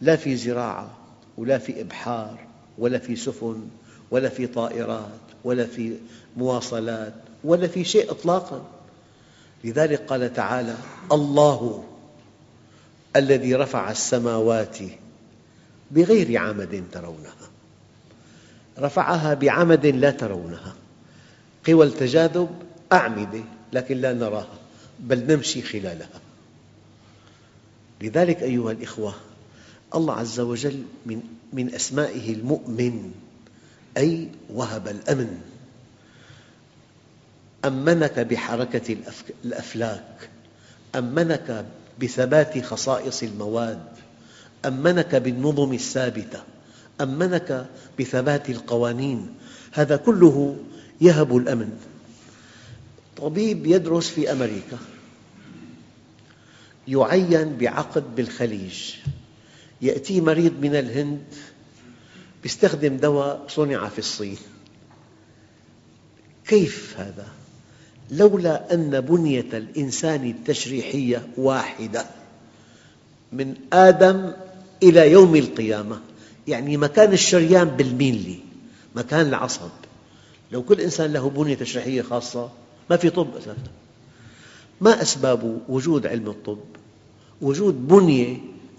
لا 0.01 0.17
في 0.17 0.37
زراعة 0.37 0.91
ولا 1.39 1.59
في 1.59 1.81
إبحار 1.81 2.39
ولا 2.79 2.99
في 2.99 3.17
سفن 3.17 3.69
ولا 4.11 4.29
في 4.29 4.47
طائرات 4.47 5.21
ولا 5.45 5.65
في 5.65 5.97
مواصلات 6.37 7.15
ولا 7.45 7.67
في 7.67 7.85
شيء 7.85 8.11
إطلاقاً. 8.11 8.80
لذلك 9.65 10.01
قال 10.01 10.33
تعالى 10.33 10.77
الله 11.13 11.85
الذي 13.17 13.55
رفع 13.55 13.91
السماوات 13.91 14.79
بغير 15.91 16.37
عمد 16.39 16.85
ترونها. 16.93 17.51
رفعها 18.79 19.35
بعمد 19.35 19.87
لا 19.87 20.11
ترونها. 20.11 20.75
قوى 21.67 21.87
التجاذب 21.87 22.49
أعمدة 22.93 23.45
لكن 23.73 23.97
لا 23.97 24.13
نراها 24.13 24.59
بل 25.01 25.33
نمشي 25.33 25.63
خلالها. 25.63 26.21
لذلك 28.01 28.43
أيها 28.43 28.73
الأخوة 28.73 29.15
الله 29.95 30.15
عز 30.15 30.41
وجل 30.41 30.83
من, 31.07 31.75
أسمائه 31.75 32.33
المؤمن 32.33 33.13
أي 33.97 34.29
وهب 34.51 34.89
الأمن. 34.89 35.41
أمنك 37.65 38.19
بحركة 38.19 38.97
الأفلاك؟ 39.45 40.31
أمنك 40.95 41.67
بثبات 42.01 42.65
خصائص 42.65 43.23
المواد؟ 43.23 43.85
أمنك 44.67 45.15
بالنظم 45.15 45.73
الثابتة؟ 45.73 46.43
أمنك 47.01 47.67
بثبات 47.99 48.51
القوانين؟ 48.51 49.35
هذا 49.73 49.97
كله 49.97 50.57
يهب 51.01 51.37
الأمن. 51.37 51.79
طبيب 53.17 53.67
يدرس 53.67 54.09
في 54.09 54.33
أمريكا. 54.33 54.79
يعين 56.89 57.57
بعقد 57.57 58.15
بالخليج. 58.17 58.95
يأتي 59.83 60.21
مريض 60.21 60.53
من 60.61 60.75
الهند 60.77 61.25
يستخدم 62.45 62.97
دواء 62.97 63.45
صنع 63.49 63.89
في 63.89 63.99
الصين. 63.99 64.39
كيف 66.47 66.95
هذا؟ 66.99 67.40
لولا 68.11 68.75
أن 68.75 69.01
بنية 69.01 69.49
الإنسان 69.53 70.31
التشريحية 70.31 71.27
واحدة 71.37 72.07
من 73.33 73.55
آدم 73.73 74.33
إلى 74.83 75.11
يوم 75.11 75.37
القيامة. 75.37 76.01
يعني 76.49 76.77
مكان 76.77 77.13
الشريان 77.13 77.69
بالميلي 77.69 78.39
مكان 78.97 79.27
العصب. 79.27 79.71
لو 80.53 80.63
كل 80.63 80.81
إنسان 80.81 81.13
له 81.13 81.31
بنية 81.31 81.55
تشريحية 81.55 82.03
خاصة 82.03 82.51
ما 82.91 82.97
في 82.97 83.11
طب 83.11 83.37
أساسا. 83.37 83.57
ما 84.81 85.03
أسباب 85.03 85.61
وجود 85.69 86.07
علم 86.07 86.29
الطب؟ 86.29 86.59
وجود 87.43 87.89
بنية 87.89 88.37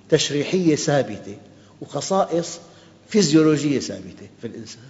تشريحية 0.09 0.75
ثابتة 0.75 1.37
وخصائص 1.81 2.59
فيزيولوجية 3.09 3.79
ثابتة 3.79 4.27
في 4.41 4.47
الإنسان. 4.47 4.83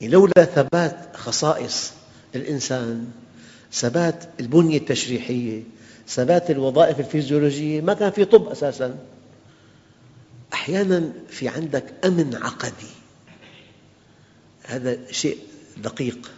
يعني 0.00 0.12
لولا 0.12 0.44
ثبات 0.44 1.16
خصائص 1.16 1.92
الإنسان 2.34 3.10
ثبات 3.72 4.24
البنية 4.40 4.78
التشريحية 4.78 5.62
ثبات 6.08 6.50
الوظائف 6.50 7.00
الفيزيولوجية 7.00 7.80
ما 7.80 7.94
كان 7.94 8.10
في 8.10 8.24
طب 8.24 8.48
أساساً. 8.48 8.98
أحياناً 10.52 11.12
في 11.28 11.48
عندك 11.48 11.84
أمن 12.04 12.38
عقدي. 12.42 12.92
هذا 14.62 14.98
شيء 15.10 15.38
دقيق. 15.76 16.30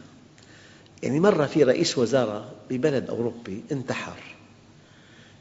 يعني 1.02 1.20
مرة 1.20 1.46
في 1.46 1.64
رئيس 1.64 1.98
وزارة 1.98 2.52
ببلد 2.70 3.11
أوروبي 3.11 3.64
انتحر. 3.72 4.16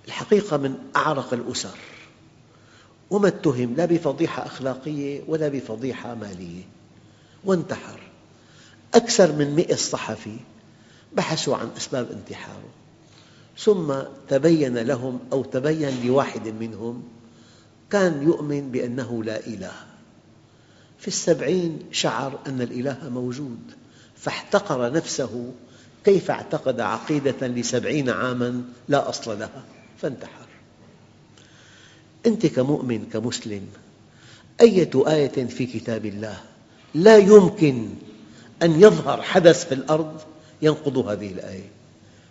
الحقيقة 0.07 0.57
من 0.57 0.75
أعرق 0.95 1.33
الأسر. 1.33 1.77
وما 3.09 3.27
اتهم 3.27 3.75
لا 3.77 3.85
بفضيحة 3.85 4.45
أخلاقية 4.45 5.21
ولا 5.27 5.47
بفضيحة 5.47 6.15
مالية. 6.15 6.63
وانتحر. 7.43 7.99
أكثر 8.93 9.31
من 9.31 9.55
مئة 9.55 9.75
صحفي 9.75 10.37
بحثوا 11.13 11.55
عن 11.55 11.69
أسباب 11.77 12.11
انتحاره 12.11 12.69
ثم 13.57 13.93
تبين 14.29 14.77
لهم 14.77 15.19
أو 15.33 15.43
تبين 15.43 16.05
لواحد 16.05 16.47
منهم 16.47 17.03
كان 17.91 18.23
يؤمن 18.23 18.71
بأنه 18.71 19.23
لا 19.23 19.47
إله. 19.47 19.73
في 20.99 21.07
السبعين 21.07 21.79
شعر 21.91 22.39
أن 22.47 22.61
الإله 22.61 23.09
موجود 23.09 23.59
فاحتقر 24.15 24.91
نفسه 24.91 25.51
كيف 26.05 26.31
اعتقد 26.31 26.79
عقيدة 26.79 27.47
لسبعين 27.47 28.09
عاماً 28.09 28.63
لا 28.87 29.09
أصل 29.09 29.39
لها 29.39 29.63
فانتحر. 29.97 30.47
أنت 32.25 32.45
كمؤمن 32.45 33.05
كمسلم 33.13 33.67
أية 34.61 34.91
آية 35.07 35.45
في 35.45 35.65
كتاب 35.65 36.05
الله 36.05 36.37
لا 36.95 37.17
يمكن 37.17 37.89
أن 38.63 38.81
يظهر 38.81 39.21
حدث 39.21 39.65
في 39.65 39.73
الأرض 39.73 40.21
ينقض 40.61 40.97
هذه 40.97 41.27
الآية. 41.31 41.69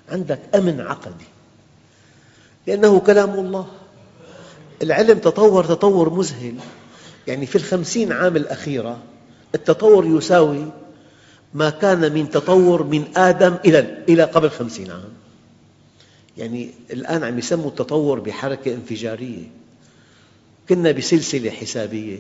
عندك 0.08 0.40
أمن 0.54 0.80
عقدي. 0.80 1.24
لأنه 2.66 3.00
كلام 3.00 3.30
الله. 3.30 3.66
العلم 4.82 5.18
تطور 5.18 5.64
تطور 5.64 6.10
مذهل. 6.10 6.54
يعني 7.26 7.46
في 7.46 7.56
الخمسين 7.56 8.12
عام 8.12 8.36
الأخيرة 8.36 8.98
التطور 9.54 10.06
يساوي 10.06 10.66
ما 11.54 11.70
كان 11.70 12.12
من 12.12 12.30
تطور 12.30 12.82
من 12.82 13.04
آدم 13.16 13.56
إلى 14.08 14.22
قبل 14.22 14.50
خمسين 14.50 14.90
عام. 14.90 15.12
يعني 16.38 16.70
الآن 16.90 17.24
عم 17.24 17.38
يسموا 17.38 17.68
التطور 17.68 18.20
بحركة 18.20 18.74
انفجارية. 18.74 19.44
كنا 20.68 20.92
بسلسلة 20.92 21.50
حسابية. 21.50 22.18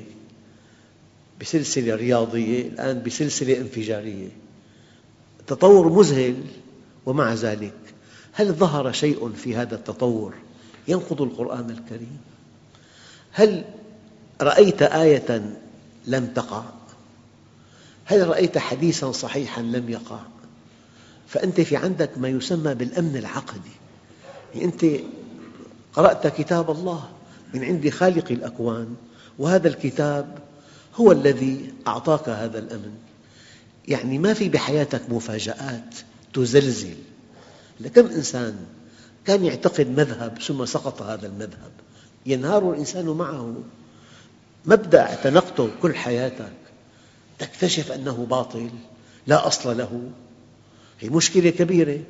بسلسلة 1.40 1.94
رياضية 1.94 2.68
الآن 2.68 3.02
بسلسلة 3.02 3.58
انفجارية 3.58 4.28
تطور 5.46 5.88
مذهل 5.88 6.36
ومع 7.06 7.34
ذلك 7.34 7.74
هل 8.32 8.52
ظهر 8.52 8.92
شيء 8.92 9.32
في 9.32 9.56
هذا 9.56 9.74
التطور 9.74 10.34
ينقض 10.88 11.22
القرآن 11.22 11.70
الكريم؟ 11.70 12.18
هل 13.32 13.64
رأيت 14.40 14.82
آية 14.82 15.56
لم 16.06 16.26
تقع؟ 16.26 16.64
هل 18.04 18.28
رأيت 18.28 18.58
حديثا 18.58 19.12
صحيحا 19.12 19.62
لم 19.62 19.88
يقع 19.88 20.20
فأنت 21.28 21.60
في 21.60 21.76
عندك 21.76 22.18
ما 22.18 22.28
يسمى 22.28 22.74
بالأمن 22.74 23.16
العقدي 23.16 23.70
يعني 24.54 24.64
أنت 24.64 24.86
قرأت 25.92 26.26
كتاب 26.26 26.70
الله 26.70 27.08
من 27.54 27.64
عند 27.64 27.88
خالق 27.88 28.32
الأكوان 28.32 28.94
وهذا 29.38 29.68
الكتاب 29.68 30.38
هو 30.94 31.12
الذي 31.12 31.72
أعطاك 31.86 32.28
هذا 32.28 32.58
الأمن. 32.58 32.94
يعني 33.88 34.18
ما 34.18 34.34
في 34.34 34.48
بحياتك 34.48 35.02
مفاجآت 35.10 35.94
تزلزل. 36.34 36.96
كم 37.94 38.06
إنسان 38.06 38.56
كان 39.24 39.44
يعتقد 39.44 39.88
مذهب 39.88 40.38
ثم 40.38 40.64
سقط 40.64 41.02
هذا 41.02 41.26
المذهب. 41.26 41.70
ينهار 42.26 42.72
الإنسان 42.72 43.06
معه. 43.06 43.54
مبدأ 44.66 45.00
اعتنقته 45.00 45.70
كل 45.82 45.94
حياتك. 45.94 46.52
تكتشف 47.38 47.92
أنه 47.92 48.26
باطل 48.30 48.70
لا 49.26 49.46
أصل 49.46 49.78
له. 49.78 50.10
هي 51.00 51.08
مشكلة 51.08 51.50
كبيرة. 51.50 52.00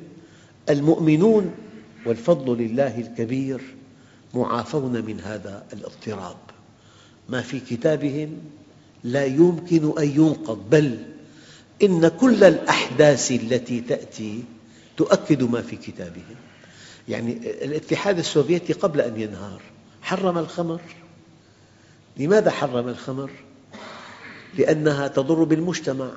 المؤمنون 0.69 1.51
والفضل 2.05 2.57
لله 2.57 2.99
الكبير 2.99 3.61
معافون 4.33 5.05
من 5.05 5.19
هذا 5.19 5.65
الاضطراب. 5.73 6.37
ما 7.29 7.41
في 7.41 7.59
كتابهم 7.59 8.39
لا 9.03 9.25
يمكن 9.25 9.93
أن 9.97 10.09
ينقض 10.09 10.69
بل 10.69 10.97
إن 11.83 12.07
كل 12.07 12.43
الأحداث 12.43 13.31
التي 13.31 13.81
تأتي 13.81 14.43
تؤكد 14.97 15.43
ما 15.43 15.61
في 15.61 15.75
كتابهم 15.75 16.35
يعني 17.09 17.37
الاتحاد 17.65 18.19
السوفيتي 18.19 18.73
قبل 18.73 19.01
أن 19.01 19.21
ينهار 19.21 19.61
حرم 20.01 20.37
الخمر. 20.37 20.81
لماذا 22.17 22.51
حرم 22.51 22.87
الخمر؟ 22.87 23.31
لأنها 24.57 25.07
تضر 25.07 25.43
بالمجتمع. 25.43 26.09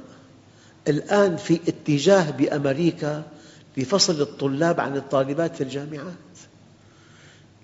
الآن 0.89 1.37
في 1.37 1.61
اتجاه 1.69 2.31
بأمريكا 2.31 3.23
لفصل 3.77 4.21
الطلاب 4.21 4.81
عن 4.81 4.97
الطالبات 4.97 5.57
في 5.57 5.65
الجامعات. 5.65 6.15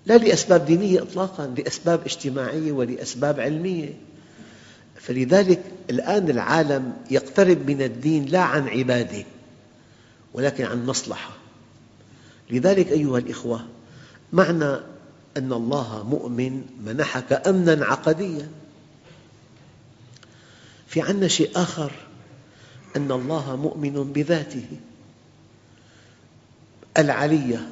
لا 0.06 0.18
لأسباب 0.18 0.64
دينية 0.64 1.02
إطلاقاً 1.02 1.54
لأسباب 1.58 2.00
اجتماعية 2.06 2.72
ولأسباب 2.72 3.40
علمية. 3.40 3.94
فلذلك 5.02 5.62
الآن 5.90 6.30
العالم 6.30 6.92
يقترب 7.10 7.70
من 7.70 7.82
الدين 7.82 8.24
لا 8.24 8.40
عن 8.40 8.68
عبادة 8.68 9.24
ولكن 10.34 10.64
عن 10.64 10.86
مصلحة. 10.86 11.30
لذلك 12.50 12.88
أيها 12.88 13.18
الأخوة 13.18 13.66
معنى 14.32 14.76
أن 15.36 15.52
الله 15.52 16.02
مؤمن 16.08 16.64
منحك 16.84 17.48
أمناً 17.48 17.84
عقدياً. 17.84 18.48
في 20.86 21.00
عندنا 21.00 21.28
شيء 21.28 21.50
آخر 21.56 21.92
أن 22.96 23.12
الله 23.12 23.56
مؤمن 23.56 24.12
بذاته. 24.12 24.66
العلية 26.98 27.70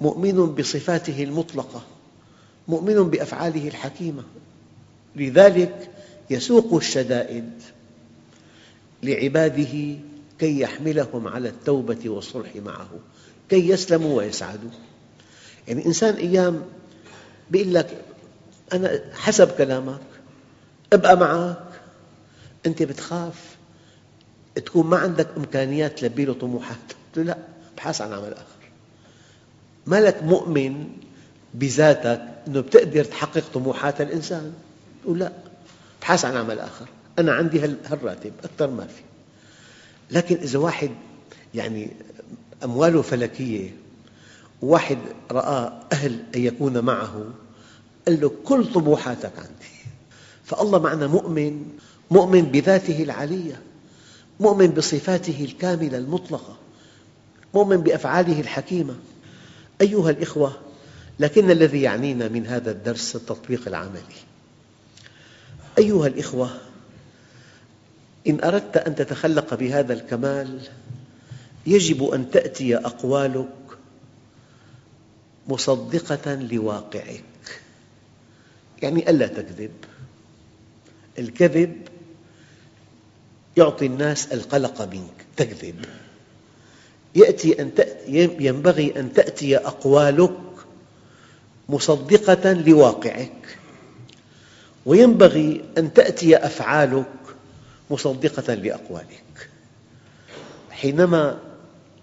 مؤمن 0.00 0.46
بصفاته 0.54 1.24
المطلقة 1.24 1.82
مؤمن 2.68 3.10
بأفعاله 3.10 3.68
الحكيمة. 3.68 4.22
لذلك 5.16 5.90
يسوق 6.30 6.74
الشدائد 6.74 7.50
لعباده 9.02 9.96
كي 10.38 10.60
يحملهم 10.60 11.28
على 11.28 11.48
التوبة 11.48 12.08
والصلح 12.10 12.56
معه 12.56 12.88
كي 13.48 13.68
يسلموا 13.68 14.16
ويسعدوا. 14.18 14.70
يعني 15.68 15.86
إنسان 15.86 16.14
أيام 16.14 16.62
يقول 17.54 17.74
لك 17.74 18.04
أنا 18.72 19.00
حسب 19.14 19.48
كلامك 19.48 20.00
أبقى 20.92 21.16
معك. 21.16 21.58
أنت 22.66 22.82
بتخاف 22.82 23.56
تكون 24.54 24.86
ما 24.86 24.96
عندك 24.96 25.28
إمكانيات 25.36 25.98
تلبي 25.98 26.24
له 26.24 26.32
طموحاته 26.32 26.94
قلت 27.06 27.16
له 27.16 27.22
لا 27.22 27.38
ابحث 27.74 28.00
عن 28.00 28.12
عمل 28.12 28.32
آخر 28.32 28.70
ما 29.86 30.00
لك 30.00 30.22
مؤمن 30.22 30.88
بذاتك 31.54 32.22
أنه 32.48 32.60
بتقدر 32.60 33.04
تحقق 33.04 33.44
طموحات 33.54 34.00
الإنسان؟ 34.00 34.52
تقول 35.02 35.18
لا. 35.18 35.32
ابحث 36.06 36.24
عن 36.24 36.36
عمل 36.36 36.58
آخر. 36.58 36.86
أنا 37.18 37.32
عندي 37.32 37.60
هالراتب 37.60 38.32
أكثر 38.44 38.70
ما 38.70 38.86
في. 38.86 39.02
لكن 40.10 40.36
إذا 40.36 40.58
واحد 40.58 40.90
يعني 41.54 41.90
أمواله 42.64 43.02
فلكية 43.02 43.76
وواحد 44.62 44.98
رأى 45.30 45.72
أهل 45.92 46.22
أن 46.34 46.40
يكون 46.42 46.78
معه 46.78 47.24
قال 48.06 48.20
له 48.20 48.32
كل 48.44 48.72
طموحاتك 48.72 49.32
عندي. 49.38 49.76
فالله 50.44 50.78
معنا 50.78 51.06
مؤمن 51.06 51.64
مؤمن 52.10 52.42
بذاته 52.42 53.02
العلية 53.02 53.60
مؤمن 54.40 54.66
بصفاته 54.66 55.44
الكاملة 55.44 55.98
المطلقة 55.98 56.56
مؤمن 57.54 57.76
بأفعاله 57.76 58.40
الحكيمة. 58.40 58.94
أيها 59.80 60.10
الأخوة 60.10 60.56
لكن 61.20 61.50
الذي 61.50 61.82
يعنينا 61.82 62.28
من 62.28 62.46
هذا 62.46 62.70
الدرس 62.70 63.16
التطبيق 63.16 63.62
العملي. 63.66 64.16
أيها 65.78 66.06
الأخوة 66.06 66.50
إن 68.26 68.44
أردت 68.44 68.76
أن 68.76 68.94
تتخلق 68.94 69.54
بهذا 69.54 69.92
الكمال 69.92 70.60
يجب 71.66 72.04
أن 72.04 72.30
تأتي 72.30 72.76
أقوالك 72.76 73.48
مصدقة 75.48 76.34
لواقعك. 76.34 77.22
يعني 78.82 79.10
ألا 79.10 79.26
تكذب. 79.26 79.70
الكذب 81.18 81.88
يعطي 83.56 83.86
الناس 83.86 84.32
القلق 84.32 84.82
منك. 84.82 85.26
تكذب. 85.36 85.84
يأتي 87.14 87.62
أن 87.62 87.70
ينبغي 88.40 89.00
أن 89.00 89.12
تأتي 89.12 89.56
أقوالك 89.56 90.38
مصدقة 91.68 92.52
لواقعك. 92.52 93.58
وينبغي 94.86 95.64
أن 95.78 95.92
تأتي 95.92 96.36
أفعالك 96.36 97.06
مصدقة 97.90 98.54
لأقوالك. 98.54 99.48
حينما 100.70 101.38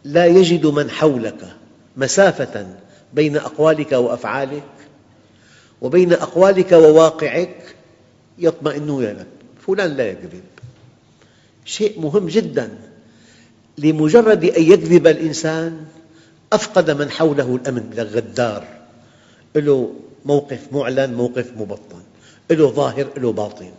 لا 0.04 0.26
يجد 0.26 0.66
من 0.66 0.90
حولك 0.90 1.56
مسافة 1.98 2.68
بين 3.14 3.38
أقوالك 3.38 3.92
وأفعالك 3.92 4.64
وبين 5.82 6.14
أقوالك 6.14 6.72
وواقعك 6.72 7.76
يطمئنون 8.40 9.04
لك 9.04 9.28
فلان 9.68 9.98
لا 9.98 10.10
يكذب. 10.10 10.44
شيء 11.66 12.00
مهم 12.00 12.28
جدا. 12.28 12.78
لمجرد 13.78 14.44
أن 14.44 14.64
يكذب 14.64 15.08
الإنسان 15.08 15.86
أفقد 16.54 16.92
من 16.92 17.12
حوله 17.12 17.56
الأمن 17.56 18.10
غدار 18.16 18.68
له 19.56 19.94
موقف 20.26 20.60
معلن 20.72 21.14
موقف 21.14 21.52
مبطن. 21.58 22.03
له 22.52 22.70
ظاهر 22.70 23.08
له 23.18 23.32
باطن. 23.32 23.72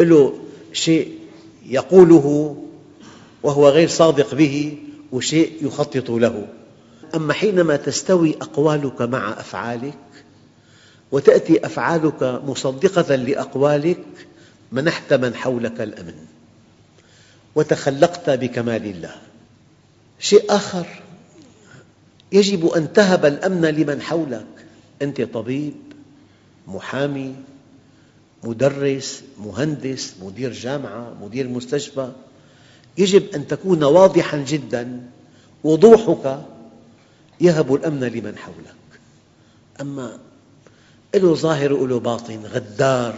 له 0.00 0.38
شيء 0.72 1.18
يقوله 1.66 2.56
وهو 3.42 3.68
غير 3.68 3.88
صادق 3.88 4.34
به 4.34 4.78
وشيء 5.12 5.66
يخطط 5.66 6.10
له. 6.10 6.48
أما 7.14 7.32
حينما 7.32 7.76
تستوي 7.76 8.36
أقوالك 8.40 9.02
مع 9.02 9.32
أفعالك 9.32 9.98
وتأتي 11.12 11.66
أفعالك 11.66 12.22
مصدقة 12.22 13.14
لأقوالك 13.14 14.04
منحت 14.72 15.12
من 15.12 15.34
حولك 15.34 15.80
الأمن 15.80 16.14
وتخلقت 17.54 18.30
بكمال 18.30 18.86
الله. 18.86 19.14
شيء 20.18 20.44
آخر 20.50 20.86
يجب 22.32 22.66
أن 22.66 22.92
تهب 22.92 23.26
الأمن 23.26 23.64
لمن 23.64 24.02
حولك. 24.02 24.46
أنت 25.02 25.22
طبيب 25.22 25.74
محامي 26.66 27.34
مدرس 28.44 29.22
مهندس 29.38 30.14
مدير 30.22 30.52
جامعة 30.52 31.14
مدير 31.22 31.48
مستشفى 31.48 32.12
يجب 32.98 33.34
أن 33.34 33.46
تكون 33.46 33.84
واضحاً 33.84 34.38
جداً 34.38 35.10
وضوحك 35.64 36.44
يهب 37.40 37.74
الأمن 37.74 38.04
لمن 38.04 38.38
حولك. 38.38 39.00
أما 39.80 40.18
له 41.14 41.34
ظاهر 41.34 41.72
وله 41.72 42.00
باطن 42.00 42.40
غدار 42.44 43.14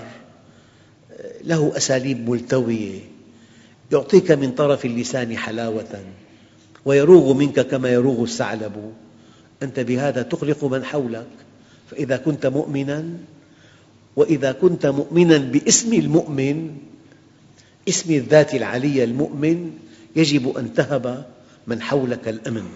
له 1.44 1.76
أساليب 1.76 2.30
ملتوية 2.30 3.00
يعطيك 3.92 4.30
من 4.30 4.52
طرف 4.52 4.84
اللسان 4.84 5.36
حلاوة 5.36 6.04
ويروغ 6.84 7.32
منك 7.32 7.60
كما 7.60 7.88
يروغ 7.88 8.22
الثعلب 8.22 8.92
أنت 9.62 9.80
بهذا 9.80 10.22
تقلق 10.22 10.64
من 10.64 10.84
حولك. 10.84 11.26
فإذا 11.90 12.16
كنت 12.16 12.46
مؤمناً 12.46 13.18
وإذا 14.16 14.52
كنت 14.52 14.86
مؤمناً 14.86 15.38
باسم 15.38 15.92
المؤمن 15.92 16.78
اسم 17.88 18.14
الذات 18.14 18.54
العلي 18.54 19.04
المؤمن 19.04 19.78
يجب 20.16 20.56
أن 20.56 20.74
تهب 20.74 21.26
من 21.66 21.82
حولك 21.82 22.28
الأمن 22.28 22.66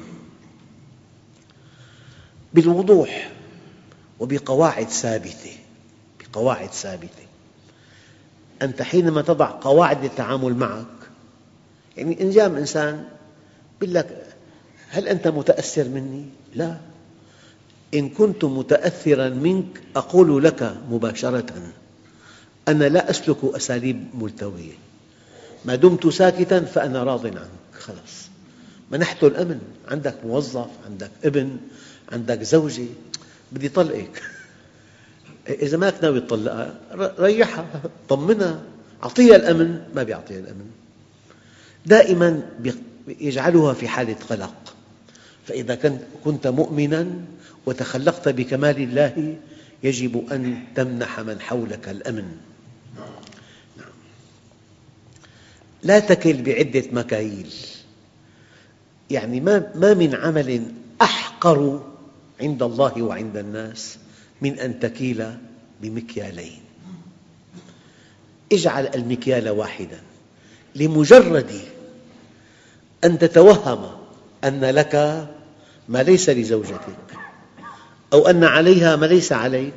بالوضوح 2.55 3.31
وبقواعد 4.21 4.89
ثابتة 4.89 5.57
بقواعد 6.21 6.69
ثابتة. 6.69 7.27
أنت 8.63 8.83
حينما 8.83 9.23
تضع 9.23 9.51
قواعد 9.51 10.05
التعامل 10.05 10.55
معك 10.55 10.87
يعني 11.97 12.23
إن 12.23 12.31
جاء 12.31 12.47
إنسان 12.47 13.05
يقول 13.77 13.95
لك 13.95 14.27
هل 14.89 15.09
أنت 15.09 15.29
متأثر 15.29 15.89
مني؟ 15.89 16.25
لا. 16.55 16.77
إن 17.95 18.09
كنت 18.09 18.45
متأثرا 18.45 19.29
منك 19.29 19.81
أقول 19.97 20.45
لك 20.45 20.77
مباشرة 20.91 21.47
أنا 22.69 22.85
لا 22.85 23.11
أسلك 23.11 23.37
أساليب 23.45 24.05
ملتوية. 24.15 24.73
ما 25.65 25.75
دمت 25.75 26.09
ساكتا 26.09 26.61
فأنا 26.61 27.05
راض 27.05 27.27
عنك. 27.27 27.49
خلاص. 27.81 28.29
منحت 28.91 29.25
الأمن. 29.25 29.61
عندك 29.89 30.15
موظف 30.25 30.67
عندك 30.87 31.11
ابن 31.25 31.57
عندك 32.13 32.43
زوجة. 32.43 32.87
بدي 33.53 33.69
طلقك. 33.69 34.23
إذا 35.49 35.77
ما 35.77 35.93
ناوي 36.03 36.21
تطلقها 36.21 36.75
ريحها 37.19 37.67
طمنها. 38.09 38.63
أعطيها 39.03 39.37
الأمن. 39.37 39.81
ما 39.95 40.03
بيعطيها 40.03 40.39
الأمن. 40.39 40.71
دائما 41.87 42.43
يجعلها 43.09 43.73
في 43.73 43.89
حالة 43.89 44.17
قلق. 44.31 44.76
فإذا 45.47 45.99
كنت 46.25 46.47
مؤمنا 46.47 47.07
وتخلقت 47.67 48.29
بكمال 48.29 48.83
الله 48.83 49.37
يجب 49.83 50.33
أن 50.33 50.65
تمنح 50.75 51.21
من 51.21 51.41
حولك 51.41 51.89
الأمن. 51.89 52.37
لا 55.83 55.99
تكل 55.99 56.43
بعدة 56.43 56.85
مكاييل. 56.93 57.55
يعني 59.11 59.41
ما 59.41 59.95
من 59.95 60.15
عمل 60.15 60.73
أحقر 61.03 61.83
عند 62.41 62.63
الله 62.63 63.03
وعند 63.03 63.37
الناس 63.37 63.99
من 64.43 64.59
أن 64.59 64.81
تكيل 64.81 65.35
بمكيالين. 65.83 66.61
اجعل 68.53 68.87
المكيال 68.95 69.49
واحدا 69.49 70.01
لمجرد 70.75 71.51
أن 73.05 73.19
تتوهم 73.19 74.06
أن 74.45 74.65
لك 74.65 75.27
ما 75.89 76.03
ليس 76.03 76.31
لزوجتك 76.31 77.19
أو 78.13 78.27
أن 78.27 78.45
عليها 78.45 78.97
ما 78.97 79.07
ليس 79.07 79.33
عليك 79.33 79.73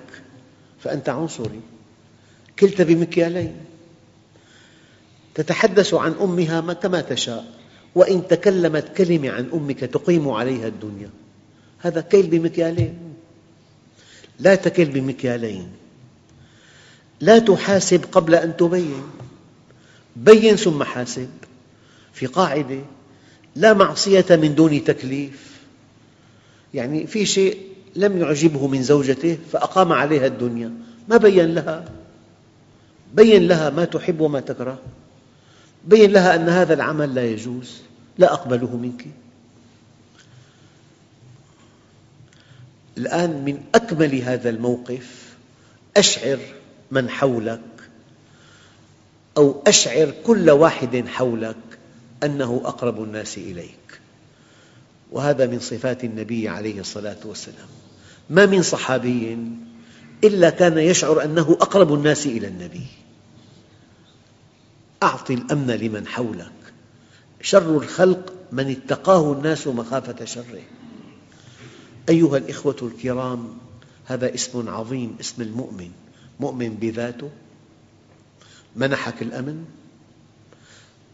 فأنت 0.79 1.09
عنصري. 1.09 1.61
كلت 2.59 2.81
بمكيالين 2.81 3.55
تتحدث 5.35 5.93
عن 5.93 6.15
أمها 6.21 6.73
كما 6.73 7.01
تشاء 7.01 7.45
وإن 7.95 8.27
تكلمت 8.27 8.97
كلمة 8.97 9.29
عن 9.29 9.49
أمك 9.53 9.79
تقيم 9.79 10.29
عليها 10.29 10.67
الدنيا. 10.67 11.09
هذا 11.79 12.01
كيل 12.01 12.27
بمكيالين 12.27 12.97
لا 14.39 14.55
تكل 14.55 14.85
بمكيالين 14.85 15.71
لا 17.21 17.39
تحاسب 17.39 18.05
قبل 18.11 18.35
أن 18.35 18.57
تبين. 18.57 19.03
بين 20.15 20.55
ثم 20.55 20.83
حاسب 20.83 21.29
في 22.13 22.25
قاعدة. 22.25 22.81
لا 23.55 23.73
معصية 23.73 24.25
من 24.29 24.55
دون 24.55 24.83
تكليف. 24.83 25.59
يعني 26.73 27.07
في 27.07 27.25
شيء 27.25 27.57
لم 27.95 28.17
يعجبه 28.17 28.67
من 28.67 28.83
زوجته 28.83 29.37
فأقام 29.51 29.93
عليها 29.93 30.25
الدنيا. 30.27 30.71
ما 31.07 31.17
بين 31.17 31.55
لها؟ 31.55 31.85
بين 33.13 33.47
لها 33.47 33.69
ما 33.69 33.85
تحب 33.85 34.19
وما 34.19 34.39
تكره. 34.39 34.79
بين 35.87 36.11
لها 36.11 36.35
أن 36.35 36.49
هذا 36.49 36.73
العمل 36.73 37.15
لا 37.15 37.25
يجوز 37.25 37.81
لا 38.17 38.33
أقبله 38.33 38.75
منك. 38.75 39.05
الآن 42.97 43.45
من 43.45 43.61
أكمل 43.75 44.21
هذا 44.21 44.49
الموقف 44.49 45.35
أشعر 45.97 46.39
من 46.91 47.09
حولك 47.09 47.59
أو 49.37 49.63
أشعر 49.67 50.13
كل 50.25 50.49
واحد 50.49 51.07
حولك. 51.07 51.55
أنه 52.23 52.61
أقرب 52.65 53.03
الناس 53.03 53.37
إليك. 53.37 53.99
وهذا 55.11 55.47
من 55.47 55.59
صفات 55.59 56.03
النبي 56.03 56.49
عليه 56.49 56.79
الصلاة 56.79 57.17
والسلام. 57.25 57.67
ما 58.29 58.45
من 58.45 58.61
صحابي 58.61 59.37
إلا 60.23 60.49
كان 60.49 60.77
يشعر 60.77 61.23
أنه 61.23 61.57
أقرب 61.61 61.93
الناس 61.93 62.25
إلى 62.25 62.47
النبي. 62.47 62.85
أعط 65.03 65.31
الأمن 65.31 65.71
لمن 65.71 66.07
حولك. 66.07 66.51
شر 67.41 67.77
الخلق 67.77 68.33
من 68.51 68.69
اتقاه 68.69 69.33
الناس 69.33 69.67
مخافة 69.67 70.25
شره. 70.25 70.61
أيها 72.09 72.37
الإخوة 72.37 72.75
الكرام 72.81 73.57
هذا 74.05 74.33
اسم 74.33 74.69
عظيم 74.69 75.15
اسم 75.19 75.41
المؤمن. 75.41 75.91
مؤمن 76.39 76.75
بذاته. 76.75 77.29
منحك 78.75 79.21
الأمن. 79.21 79.65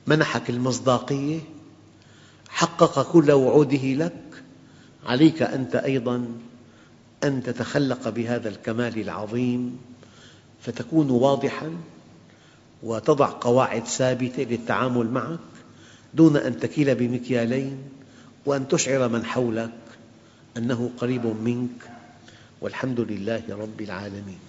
منحك 0.08 0.50
المصداقية 0.50 1.40
حقق 2.50 3.12
كل 3.12 3.32
وعوده 3.32 3.94
لك 3.94 4.44
عليك 5.06 5.42
أنت 5.42 5.76
أيضا 5.76 6.26
أن 7.24 7.44
تتخلق 7.44 8.10
بهذا 8.10 8.50
الكمال 8.50 9.00
العظيم 9.00 9.78
فتكون 10.62 11.10
واضحاً 11.10 11.78
وتضع 12.84 13.30
قواعد 13.42 13.86
ثابتة 13.86 14.44
للتعامل 14.44 15.12
معك 15.12 15.40
دون 16.14 16.38
أن 16.38 16.60
تكيل 16.60 16.96
بمكيالين 16.96 17.78
وأن 18.46 18.68
تشعر 18.68 19.08
من 19.08 19.26
حولك 19.26 19.72
أنه 20.58 20.92
قريب 20.98 21.26
منك. 21.26 21.92
والحمد 22.62 23.00
لله 23.00 23.44
رب 23.50 23.82
العالمين. 23.82 24.40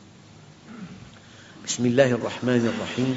بسم 1.67 1.87
الله 1.87 2.13
الرحمن 2.13 2.73
الرحيم. 2.75 3.17